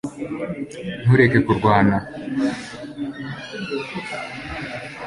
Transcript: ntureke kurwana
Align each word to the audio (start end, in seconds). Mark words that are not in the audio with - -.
ntureke 1.03 1.37
kurwana 1.47 1.97